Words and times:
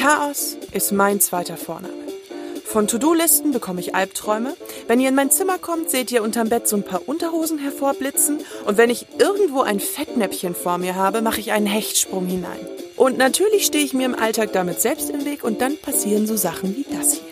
Chaos 0.00 0.56
ist 0.72 0.92
mein 0.92 1.20
zweiter 1.20 1.58
Vorname. 1.58 1.92
Von 2.64 2.86
To-Do-Listen 2.86 3.52
bekomme 3.52 3.80
ich 3.80 3.94
Albträume. 3.94 4.56
Wenn 4.86 4.98
ihr 4.98 5.10
in 5.10 5.14
mein 5.14 5.30
Zimmer 5.30 5.58
kommt, 5.58 5.90
seht 5.90 6.10
ihr 6.10 6.22
unterm 6.22 6.48
Bett 6.48 6.66
so 6.66 6.76
ein 6.76 6.84
paar 6.84 7.06
Unterhosen 7.06 7.58
hervorblitzen. 7.58 8.38
Und 8.64 8.78
wenn 8.78 8.88
ich 8.88 9.04
irgendwo 9.18 9.60
ein 9.60 9.78
Fettnäpfchen 9.78 10.54
vor 10.54 10.78
mir 10.78 10.94
habe, 10.94 11.20
mache 11.20 11.40
ich 11.40 11.52
einen 11.52 11.66
Hechtsprung 11.66 12.24
hinein. 12.24 12.60
Und 12.96 13.18
natürlich 13.18 13.66
stehe 13.66 13.84
ich 13.84 13.92
mir 13.92 14.06
im 14.06 14.14
Alltag 14.14 14.54
damit 14.54 14.80
selbst 14.80 15.10
im 15.10 15.26
Weg 15.26 15.44
und 15.44 15.60
dann 15.60 15.76
passieren 15.76 16.26
so 16.26 16.34
Sachen 16.34 16.74
wie 16.76 16.86
das 16.90 17.12
hier. 17.12 17.22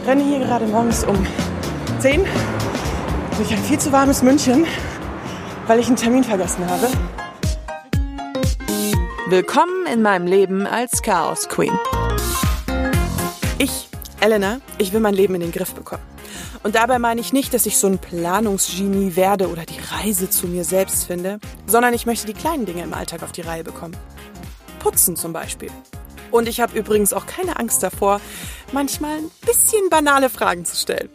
Ich 0.00 0.08
renne 0.08 0.24
hier 0.24 0.38
gerade 0.38 0.66
morgens 0.66 1.04
um 1.04 1.26
10 1.98 2.24
durch 3.36 3.50
ein 3.52 3.62
viel 3.64 3.78
zu 3.78 3.92
warmes 3.92 4.22
München, 4.22 4.66
weil 5.66 5.78
ich 5.78 5.88
einen 5.88 5.96
Termin 5.96 6.24
vergessen 6.24 6.66
habe. 6.70 6.88
Willkommen 9.30 9.86
in 9.92 10.00
meinem 10.00 10.26
Leben 10.26 10.66
als 10.66 11.02
Chaos 11.02 11.50
Queen. 11.50 11.78
Ich 13.58 13.90
Elena, 14.22 14.62
ich 14.78 14.94
will 14.94 15.00
mein 15.00 15.12
Leben 15.12 15.34
in 15.34 15.42
den 15.42 15.52
Griff 15.52 15.74
bekommen. 15.74 16.02
Und 16.62 16.76
dabei 16.76 16.98
meine 16.98 17.20
ich 17.20 17.34
nicht, 17.34 17.52
dass 17.52 17.66
ich 17.66 17.76
so 17.76 17.88
ein 17.88 17.98
Planungsgenie 17.98 19.16
werde 19.16 19.50
oder 19.50 19.66
die 19.66 19.80
Reise 19.90 20.30
zu 20.30 20.46
mir 20.46 20.64
selbst 20.64 21.04
finde, 21.04 21.40
sondern 21.66 21.92
ich 21.92 22.06
möchte 22.06 22.26
die 22.26 22.32
kleinen 22.32 22.64
Dinge 22.64 22.82
im 22.82 22.94
Alltag 22.94 23.22
auf 23.22 23.32
die 23.32 23.42
Reihe 23.42 23.64
bekommen. 23.64 23.98
Putzen 24.78 25.14
zum 25.14 25.34
Beispiel. 25.34 25.70
Und 26.30 26.48
ich 26.48 26.62
habe 26.62 26.78
übrigens 26.78 27.12
auch 27.12 27.26
keine 27.26 27.58
Angst 27.58 27.82
davor, 27.82 28.22
manchmal 28.72 29.18
ein 29.18 29.30
bisschen 29.44 29.90
banale 29.90 30.30
Fragen 30.30 30.64
zu 30.64 30.74
stellen. 30.74 31.10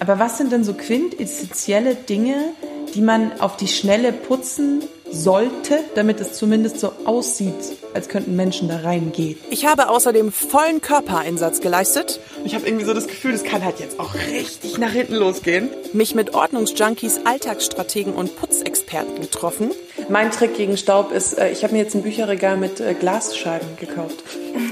Aber 0.00 0.18
was 0.18 0.36
sind 0.36 0.50
denn 0.50 0.64
so 0.64 0.74
quintessentielle 0.74 1.94
Dinge, 1.94 2.54
die 2.92 3.02
man 3.02 3.40
auf 3.40 3.56
die 3.56 3.68
Schnelle 3.68 4.12
putzen 4.12 4.82
sollte, 5.16 5.80
damit 5.94 6.20
es 6.20 6.34
zumindest 6.34 6.80
so 6.80 6.92
aussieht, 7.04 7.54
als 7.94 8.08
könnten 8.08 8.36
Menschen 8.36 8.68
da 8.68 8.80
reingehen. 8.80 9.38
Ich 9.50 9.66
habe 9.66 9.88
außerdem 9.88 10.30
vollen 10.30 10.80
Körpereinsatz 10.80 11.60
geleistet. 11.60 12.20
Ich 12.44 12.54
habe 12.54 12.66
irgendwie 12.66 12.84
so 12.84 12.94
das 12.94 13.06
Gefühl, 13.06 13.32
das 13.32 13.42
kann 13.42 13.64
halt 13.64 13.80
jetzt 13.80 13.98
auch 13.98 14.14
richtig 14.14 14.78
nach 14.78 14.92
hinten 14.92 15.14
losgehen. 15.14 15.70
Mich 15.92 16.14
mit 16.14 16.34
Ordnungsjunkies, 16.34 17.20
Alltagsstrategen 17.24 18.12
und 18.12 18.36
Putzexperten 18.36 19.20
getroffen. 19.20 19.72
Mein 20.08 20.30
Trick 20.30 20.54
gegen 20.56 20.76
Staub 20.76 21.10
ist, 21.10 21.38
äh, 21.38 21.50
ich 21.50 21.64
habe 21.64 21.72
mir 21.72 21.82
jetzt 21.82 21.94
ein 21.94 22.02
Bücherregal 22.02 22.56
mit 22.56 22.80
äh, 22.80 22.94
Glasscheiben 22.94 23.76
gekauft. 23.78 24.22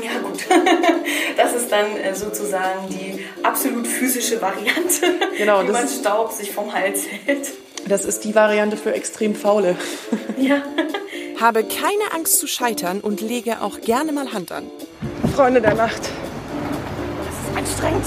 Ja 0.02 0.20
gut, 0.20 0.38
das 1.36 1.54
ist 1.54 1.72
dann 1.72 1.96
äh, 1.96 2.14
sozusagen 2.14 2.88
die 2.90 3.24
absolut 3.42 3.86
physische 3.86 4.40
Variante, 4.40 5.06
genau, 5.36 5.66
wie 5.66 5.72
man 5.72 5.88
Staub 5.88 6.32
sich 6.32 6.52
vom 6.52 6.72
Hals 6.72 7.04
hält. 7.24 7.52
Das 7.88 8.04
ist 8.04 8.24
die 8.24 8.34
Variante 8.34 8.76
für 8.76 8.94
extrem 8.94 9.34
faule. 9.34 9.76
Ja. 10.38 10.62
Habe 11.40 11.64
keine 11.64 12.12
Angst 12.12 12.38
zu 12.38 12.46
scheitern 12.46 13.00
und 13.00 13.20
lege 13.20 13.60
auch 13.60 13.80
gerne 13.80 14.12
mal 14.12 14.32
Hand 14.32 14.52
an. 14.52 14.64
Freunde 15.34 15.60
der 15.60 15.74
Nacht. 15.74 16.00
Das 16.00 16.06
ist 16.06 17.56
anstrengend. 17.56 18.04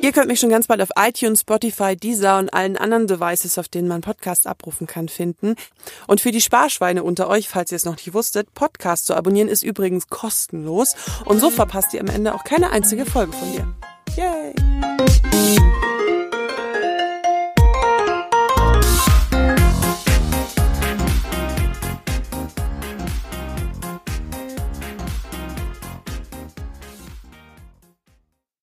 Ihr 0.00 0.12
könnt 0.12 0.28
mich 0.28 0.38
schon 0.38 0.50
ganz 0.50 0.68
bald 0.68 0.80
auf 0.80 0.90
iTunes, 0.96 1.40
Spotify, 1.40 1.96
Deezer 1.96 2.38
und 2.38 2.54
allen 2.54 2.76
anderen 2.76 3.08
Devices, 3.08 3.58
auf 3.58 3.68
denen 3.68 3.88
man 3.88 4.00
Podcasts 4.00 4.46
abrufen 4.46 4.86
kann, 4.86 5.08
finden. 5.08 5.56
Und 6.06 6.20
für 6.20 6.30
die 6.30 6.40
Sparschweine 6.40 7.02
unter 7.02 7.28
euch, 7.28 7.48
falls 7.48 7.72
ihr 7.72 7.76
es 7.76 7.84
noch 7.84 7.96
nicht 7.96 8.14
wusstet, 8.14 8.54
Podcast 8.54 9.06
zu 9.06 9.16
abonnieren 9.16 9.48
ist 9.48 9.64
übrigens 9.64 10.08
kostenlos. 10.08 10.94
Und 11.24 11.40
so 11.40 11.50
verpasst 11.50 11.94
ihr 11.94 12.00
am 12.00 12.06
Ende 12.06 12.34
auch 12.34 12.44
keine 12.44 12.70
einzige 12.70 13.06
Folge 13.06 13.32
von 13.32 13.52
dir. 13.52 13.66
Yay! 14.16 14.54